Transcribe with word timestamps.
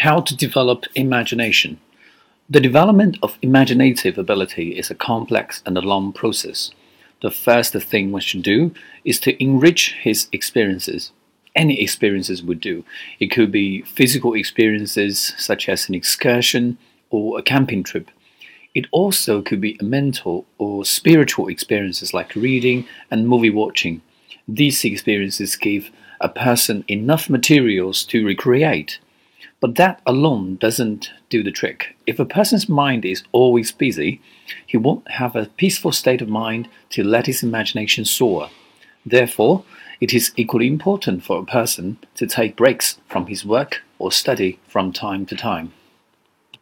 How 0.00 0.22
to 0.22 0.34
develop 0.34 0.86
imagination. 0.94 1.78
The 2.48 2.58
development 2.58 3.18
of 3.22 3.36
imaginative 3.42 4.16
ability 4.16 4.78
is 4.78 4.90
a 4.90 4.94
complex 4.94 5.62
and 5.66 5.76
a 5.76 5.82
long 5.82 6.14
process. 6.14 6.70
The 7.20 7.30
first 7.30 7.74
thing 7.74 8.10
one 8.10 8.22
should 8.22 8.42
do 8.42 8.72
is 9.04 9.20
to 9.20 9.36
enrich 9.42 9.92
his 10.00 10.28
experiences. 10.32 11.12
Any 11.54 11.82
experiences 11.82 12.42
would 12.42 12.62
do. 12.62 12.82
It 13.18 13.30
could 13.30 13.52
be 13.52 13.82
physical 13.82 14.32
experiences 14.32 15.34
such 15.36 15.68
as 15.68 15.86
an 15.86 15.94
excursion 15.94 16.78
or 17.10 17.38
a 17.38 17.42
camping 17.42 17.82
trip. 17.82 18.10
It 18.74 18.86
also 18.92 19.42
could 19.42 19.60
be 19.60 19.76
mental 19.82 20.46
or 20.56 20.86
spiritual 20.86 21.48
experiences 21.48 22.14
like 22.14 22.34
reading 22.34 22.86
and 23.10 23.28
movie 23.28 23.50
watching. 23.50 24.00
These 24.48 24.82
experiences 24.82 25.56
give 25.56 25.90
a 26.22 26.30
person 26.30 26.86
enough 26.88 27.28
materials 27.28 28.02
to 28.04 28.24
recreate. 28.24 28.98
But 29.60 29.74
that 29.74 30.00
alone 30.06 30.56
doesn't 30.56 31.10
do 31.28 31.42
the 31.42 31.50
trick. 31.50 31.94
If 32.06 32.18
a 32.18 32.24
person's 32.24 32.68
mind 32.68 33.04
is 33.04 33.24
always 33.32 33.72
busy, 33.72 34.20
he 34.66 34.78
won't 34.78 35.08
have 35.10 35.36
a 35.36 35.46
peaceful 35.46 35.92
state 35.92 36.22
of 36.22 36.28
mind 36.28 36.68
to 36.90 37.04
let 37.04 37.26
his 37.26 37.42
imagination 37.42 38.06
soar. 38.06 38.48
Therefore, 39.04 39.64
it 40.00 40.14
is 40.14 40.32
equally 40.36 40.66
important 40.66 41.22
for 41.22 41.38
a 41.38 41.44
person 41.44 41.98
to 42.14 42.26
take 42.26 42.56
breaks 42.56 42.98
from 43.06 43.26
his 43.26 43.44
work 43.44 43.82
or 43.98 44.10
study 44.10 44.58
from 44.66 44.92
time 44.92 45.26
to 45.26 45.36
time. 45.36 45.72